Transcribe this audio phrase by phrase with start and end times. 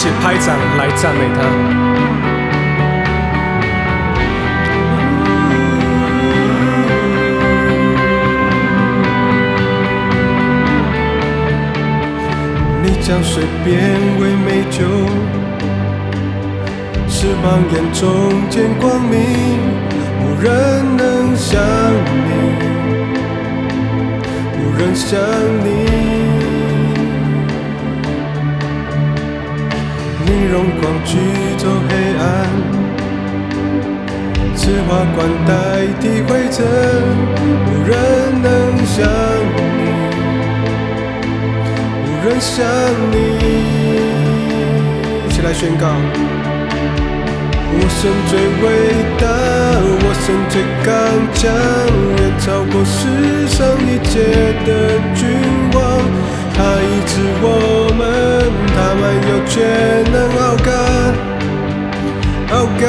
[0.00, 1.38] 起拍掌来赞美他。
[12.82, 13.76] 你将水变
[14.18, 14.86] 为美酒，
[17.06, 19.20] 翅膀眼中见光明，
[20.22, 21.60] 无人能像
[22.24, 22.28] 你，
[24.56, 25.20] 无人像
[25.62, 26.09] 你。
[30.30, 30.50] 你。
[30.50, 31.18] 荣光驱
[31.56, 32.24] 走黑暗，
[34.54, 35.50] 此花冠代
[36.00, 36.58] 替灰尘，
[37.66, 37.92] 无人
[38.42, 38.46] 能
[38.84, 38.96] 像
[39.56, 39.80] 你。
[42.04, 42.66] 无人像
[43.10, 43.14] 你。
[45.26, 45.86] 一起来宣告：
[47.72, 48.64] 我神最伟
[49.18, 49.22] 大，
[50.02, 50.88] 我神最刚
[51.34, 51.42] 强，
[52.18, 52.98] 远超过世
[53.48, 54.12] 上一切
[54.66, 54.68] 的
[55.14, 55.59] 君王。
[56.60, 58.04] 他医治我们，
[58.74, 59.56] 他满有全
[60.12, 60.68] 能，傲干，
[62.52, 62.82] 傲干。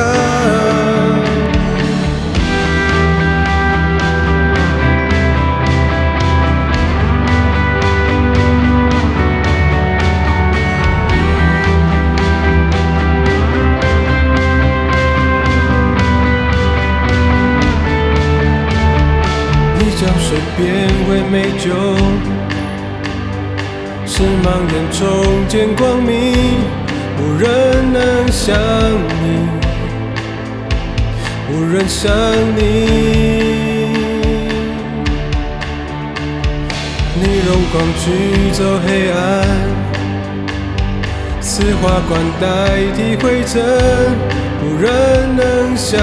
[19.79, 20.27] 你将水
[20.57, 20.59] 变
[21.07, 21.69] 为美酒，
[24.21, 25.01] 是盲眼中
[25.47, 26.13] 见光明，
[27.17, 28.55] 无人能像
[29.23, 29.25] 你，
[31.49, 32.11] 无人像
[32.55, 32.59] 你。
[37.15, 39.17] 你荣光驱走黑暗，
[41.41, 42.45] 似花冠代
[42.95, 43.59] 替灰尘，
[44.63, 45.99] 无人能像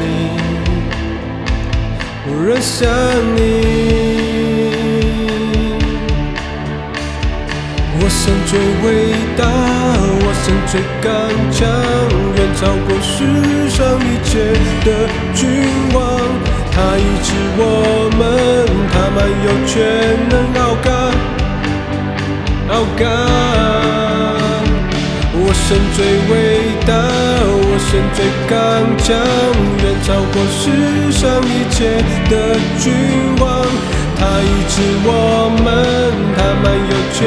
[0.00, 0.40] 你。
[2.26, 2.88] 无人像
[3.36, 4.11] 你。
[8.12, 8.52] 我神最
[8.84, 8.86] 伟
[9.38, 11.10] 大，我神最刚
[11.50, 11.66] 强，
[12.36, 13.16] 远超过世
[13.70, 14.52] 上一切
[14.84, 15.40] 的君
[15.94, 15.98] 王。
[16.70, 17.60] 他医治我
[18.18, 18.20] 们，
[18.92, 19.72] 他满有全
[20.28, 20.92] 能，傲干，
[22.68, 23.00] 傲干。
[25.34, 26.32] 我神最伟
[26.86, 26.92] 大，
[27.48, 28.52] 我神最刚
[28.98, 29.16] 强，
[29.82, 30.60] 远超过世
[31.10, 31.96] 上一切
[32.28, 32.32] 的
[32.78, 32.92] 君
[33.40, 33.42] 王。
[34.22, 34.74] 他医治
[35.04, 35.10] 我
[35.64, 35.66] 们，
[36.36, 37.18] 他满有全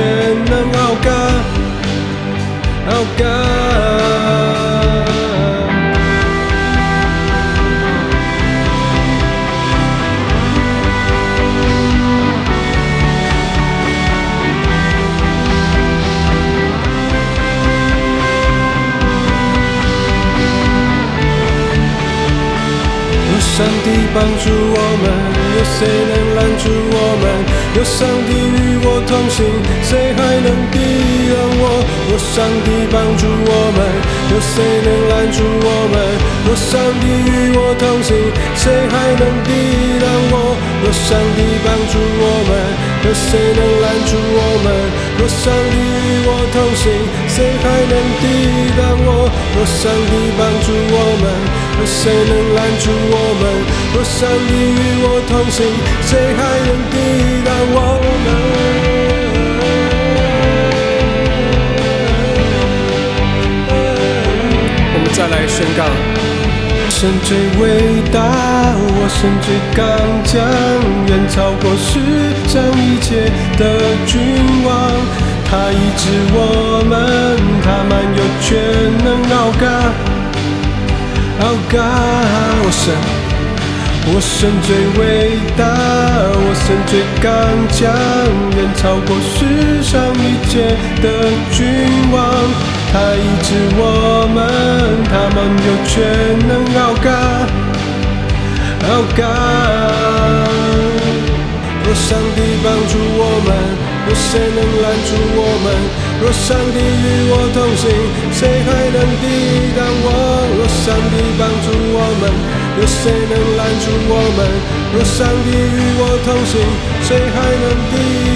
[0.46, 1.08] 能，傲干，
[2.88, 3.22] 傲干。
[23.28, 25.04] 有上帝帮助我们，
[25.56, 27.24] 有谁能拦住我们？
[27.76, 29.46] 有上帝与我同行，
[29.88, 31.80] 谁还能抵挡我？
[32.12, 33.80] 有上帝帮助我们，
[34.32, 35.96] 有谁能拦住我们？
[36.48, 38.12] 有上帝与我同行，
[38.56, 40.60] 谁还能抵挡我？
[40.84, 42.52] 有上帝帮助我们，
[43.08, 44.68] 有谁能拦住我们？
[45.20, 46.92] 有上帝与我同行，
[47.32, 48.26] 谁还能抵
[48.76, 49.32] 挡我？
[49.56, 51.56] 有上帝帮助我们。
[51.78, 53.44] 有谁能拦住我们？
[54.18, 55.68] 上帝与我同行，
[56.08, 56.96] 谁还能抵
[57.44, 57.78] 挡我
[58.24, 58.28] 们？
[64.94, 65.84] 我们再来宣告：
[66.90, 67.64] 神最伟
[68.14, 68.18] 大，
[68.80, 69.84] 我神最刚
[70.24, 70.40] 强，
[71.08, 72.00] 远超过世
[72.48, 73.62] 上一切的
[74.08, 74.16] 君
[74.64, 74.72] 王。
[75.44, 76.96] 他医治我们，
[77.62, 78.48] 他满有全
[79.04, 79.64] 能，傲干。
[81.42, 81.84] 傲干，
[82.64, 82.96] 我神，
[84.08, 84.70] 我神最
[85.02, 87.26] 伟大，我神最刚
[87.74, 87.90] 强，
[88.56, 91.06] 远超过世上一切的
[91.52, 91.66] 君
[92.14, 92.22] 王。
[92.94, 94.38] 他医治我们，
[95.10, 95.94] 他们有全
[96.48, 97.12] 能，傲干，
[98.88, 99.26] 傲干。
[101.84, 103.50] 若上帝帮助我们，
[104.08, 105.68] 有谁能拦住我们？
[106.22, 107.90] 若上帝与我同行，
[108.32, 109.26] 谁还能抵
[109.76, 110.08] 挡我？
[110.56, 112.24] 若上帝帮助我们，
[112.78, 114.40] 有谁能拦住我们？
[114.94, 116.60] 若上帝与我同行，
[117.08, 117.94] 谁还能抵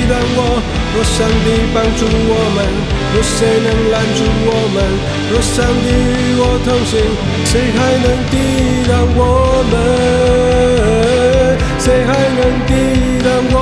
[0.09, 0.39] 挡我？
[0.95, 2.57] 若上帝帮助我们，
[3.15, 4.77] 有谁能拦住我们？
[5.31, 6.91] 若上帝与我同行，
[7.45, 8.33] 谁还能抵
[8.87, 9.21] 挡我
[9.71, 9.73] 们？
[11.79, 12.71] 谁还能抵
[13.23, 13.57] 挡我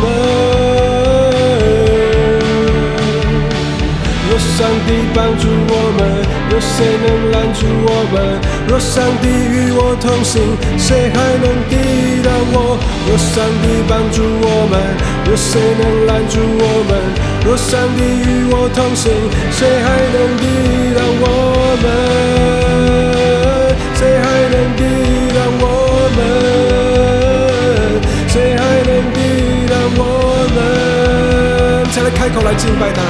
[0.00, 0.51] 们？
[4.52, 6.00] 上帝帮助我们，
[6.52, 8.14] 有谁能拦住我们？
[8.68, 10.42] 若上帝与我同行，
[10.76, 11.74] 谁还能抵
[12.22, 12.76] 挡我？
[13.08, 14.74] 若上帝帮助我们，
[15.30, 16.92] 有谁能拦住我们？
[17.46, 19.10] 若上帝与我同行，
[19.50, 20.44] 谁还能抵
[20.94, 21.24] 挡我
[21.82, 21.84] 们？
[23.96, 24.80] 谁还能抵
[25.34, 25.64] 挡我
[26.16, 26.20] 们？
[28.28, 29.18] 谁还能抵
[29.66, 30.00] 挡我
[30.54, 31.88] 们？
[31.90, 33.00] 才来开口来敬拜他，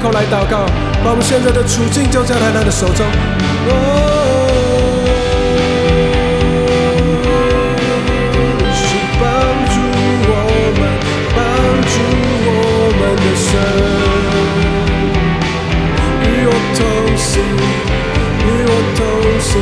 [0.00, 0.64] 口来祷告，
[1.04, 3.04] 把我们现在的处境交在他的手中。
[8.64, 9.22] 你是帮
[9.68, 9.76] 助
[10.24, 10.32] 我
[10.80, 10.80] 们，
[11.36, 11.38] 帮
[11.84, 11.94] 助
[12.48, 12.50] 我
[12.96, 13.52] 们的神，
[16.24, 16.80] 与我同
[17.14, 17.44] 行，
[18.40, 18.98] 与我同
[19.38, 19.52] 行，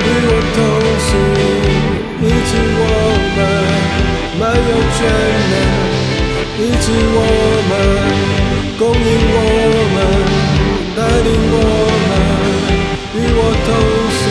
[0.00, 0.58] 与我同
[1.04, 1.12] 行，
[2.22, 2.50] 医治
[2.80, 2.82] 我
[3.36, 3.38] 们，
[4.40, 4.98] 满有全
[5.52, 5.54] 能，
[6.58, 7.18] 医治我
[7.68, 7.72] 们，
[8.84, 9.36] 供应我
[9.94, 9.96] 们，
[10.94, 11.56] 带领我
[12.04, 12.12] 们，
[13.14, 13.68] 与我同
[14.12, 14.22] 行。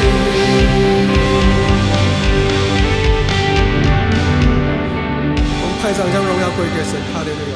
[5.58, 7.54] 我们派上将荣耀归给神，哈利路亚。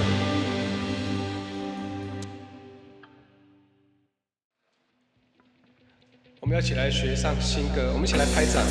[6.39, 8.63] 我们要一起来学上新歌，我们一起来拍掌。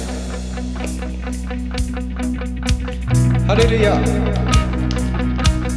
[3.47, 3.93] 哈利路亚！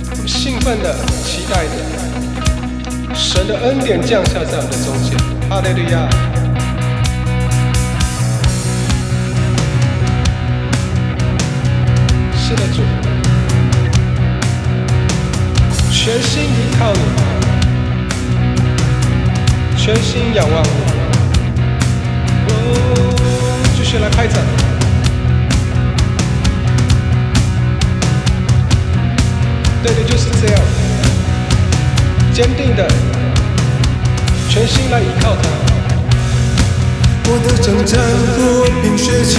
[0.09, 2.08] 我们兴奋的、期待的，
[3.19, 5.19] 神的恩典降下在我们的中间。
[5.49, 6.09] 哈利路亚！
[12.33, 12.81] 是的，主，
[15.91, 16.99] 全心依靠你，
[19.77, 20.69] 全心仰望你。
[22.47, 22.53] 哦，
[23.75, 24.41] 继续来开展。
[29.83, 30.61] 对的，就是这样，
[32.33, 32.87] 坚定的，
[34.49, 35.43] 全心来依靠他。
[37.31, 38.01] 我的征战
[38.35, 39.37] 不凭血气，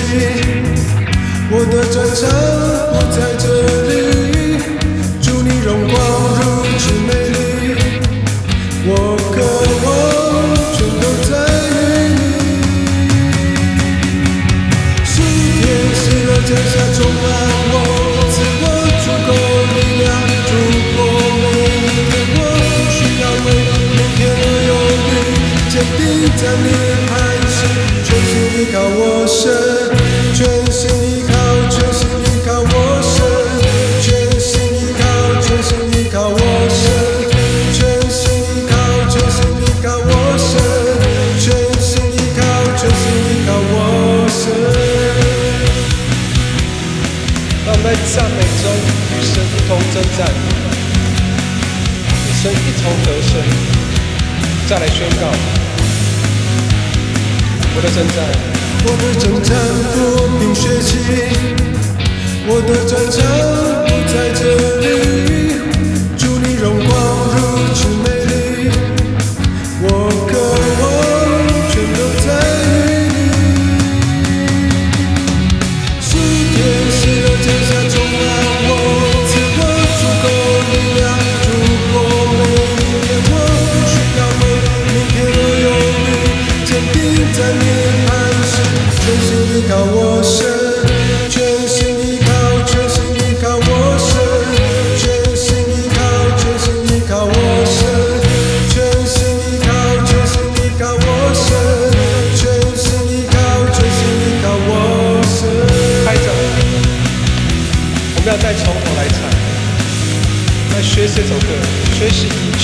[1.50, 2.22] 我的战场
[2.92, 3.44] 不在这
[3.88, 3.92] 里。
[5.20, 5.98] 祝你荣光
[6.38, 6.42] 如
[6.78, 7.34] 此美丽，
[8.86, 8.88] 我
[9.32, 9.36] 可
[57.72, 58.18] 我的征战，
[58.84, 59.48] 我的征战
[59.94, 59.96] 不
[60.38, 60.90] 凭血气，
[62.46, 63.18] 我的战场
[63.86, 64.40] 不在这
[64.80, 65.09] 里。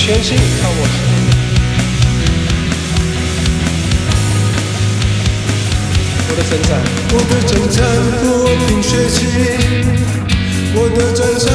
[0.07, 0.81] 全心依靠我。
[6.29, 6.79] 我的征战，
[7.11, 7.77] 我的征战
[8.21, 8.23] 不
[8.67, 9.19] 凭血气，
[10.75, 11.51] 我的战场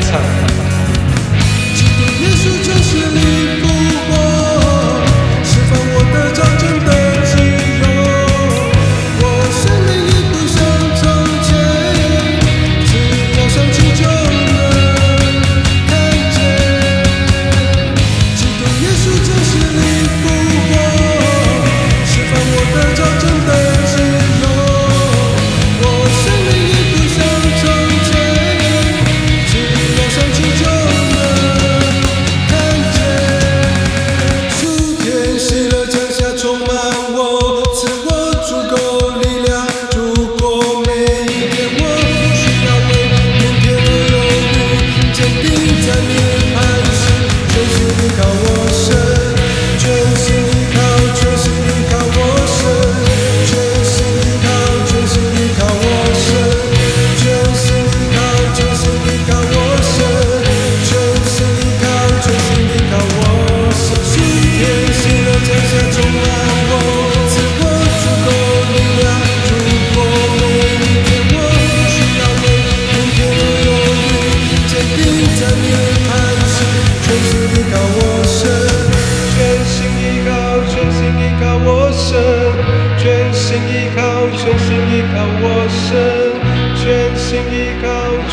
[0.00, 0.20] 唱
[1.74, 3.17] 今天也许就是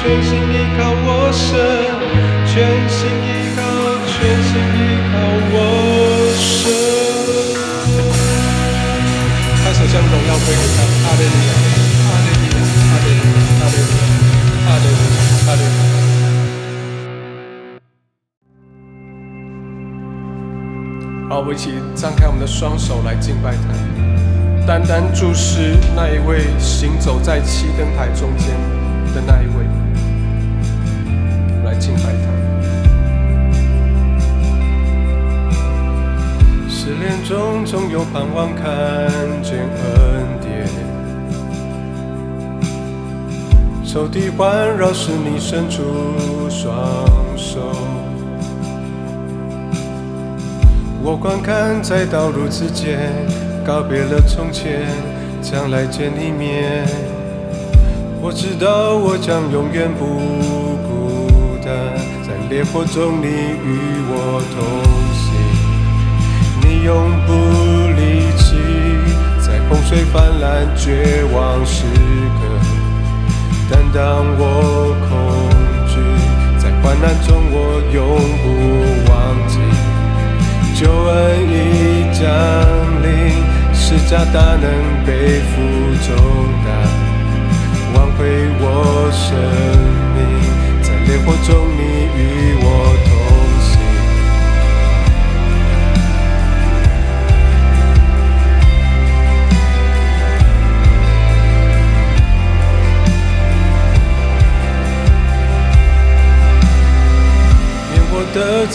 [0.05, 1.57] 全心依靠我神，
[2.45, 2.53] 全
[2.87, 3.65] 心依靠，
[4.05, 4.13] 全
[4.45, 5.17] 心依靠
[5.49, 5.57] 我
[6.37, 6.45] 神。
[9.63, 10.77] 开始将荣耀归给他，
[11.09, 11.21] 阿门。
[21.27, 23.73] 好，我们一起张开我们的双手来敬拜他，
[24.67, 28.49] 单单注视那一位行走在七灯台中间
[29.15, 29.65] 的那一位。
[31.75, 32.31] 来敬拜他。
[36.69, 38.63] 失恋中总有盼望，看
[39.43, 40.67] 见恩典，
[43.85, 45.83] 仇敌环绕时，你伸出
[46.49, 46.73] 双
[47.35, 47.59] 手。
[51.03, 53.11] 我观看在道路之间，
[53.65, 54.87] 告别了从前，
[55.41, 56.87] 将来见一面。
[58.21, 60.74] 我知道我将永远不，
[62.55, 63.67] 烈火中你与
[64.07, 64.63] 我同
[65.11, 65.27] 行。
[66.63, 67.29] 你永不
[67.99, 68.55] 离弃，
[69.45, 71.83] 在洪水泛滥绝望时
[72.39, 72.39] 刻，
[73.69, 75.11] 但当我恐
[75.91, 75.99] 惧，
[76.57, 77.53] 在患难中我
[77.91, 77.99] 永
[78.39, 78.45] 不
[79.11, 79.13] 忘
[79.49, 79.59] 记。
[80.79, 81.13] 救恩
[81.51, 82.23] 已降
[83.03, 83.05] 临，
[83.73, 84.63] 施加大能
[85.05, 85.53] 背负
[86.07, 86.15] 重
[86.63, 86.71] 担，
[87.93, 88.23] 挽回
[88.61, 88.63] 我
[89.11, 89.35] 生
[90.15, 90.17] 命，
[90.81, 91.79] 在烈火中你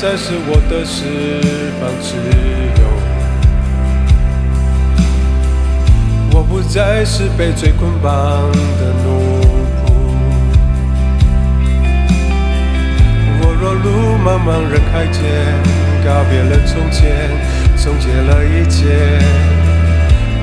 [0.00, 1.04] 才是我的释
[1.78, 2.16] 放自
[2.80, 2.82] 由。
[6.32, 8.10] 我不再是被罪捆绑
[8.80, 9.10] 的奴
[9.76, 9.92] 仆。
[13.42, 15.20] 我若路茫茫人海间，
[16.02, 17.28] 告别了从前，
[17.76, 19.20] 终结了一切。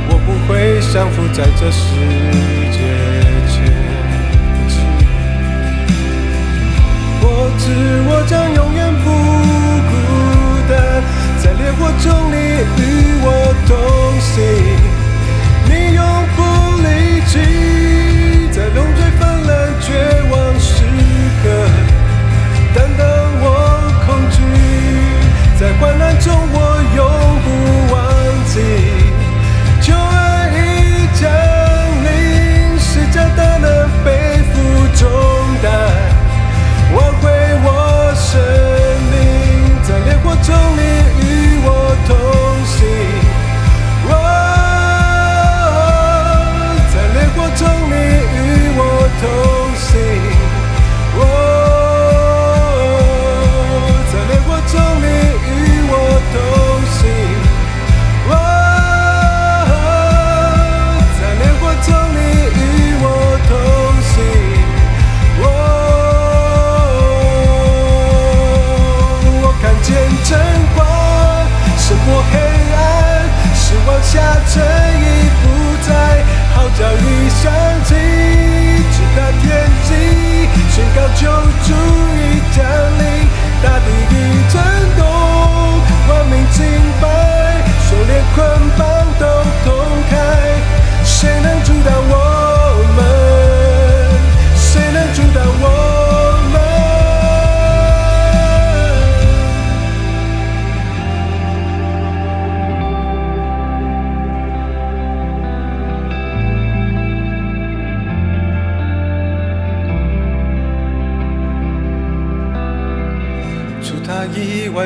[0.07, 1.95] 我不会降服在这世
[2.31, 2.46] 界。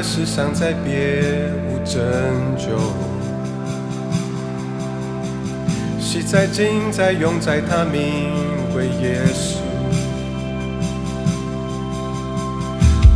[0.01, 1.21] 世上再别
[1.67, 2.01] 无拯
[2.57, 2.77] 救，
[5.99, 8.31] 昔在今在永在他名
[8.75, 9.57] 为耶稣。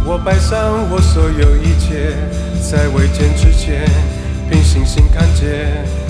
[0.06, 2.14] 我摆上我所有一切，
[2.62, 3.90] 在未见之前，
[4.50, 6.05] 凭信心看见。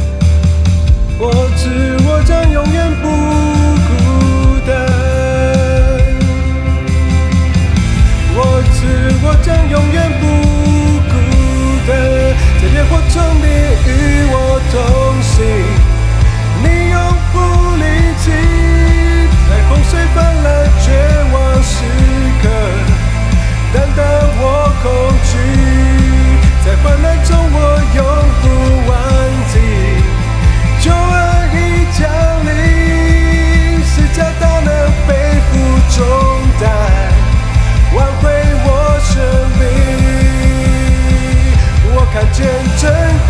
[42.85, 43.24] say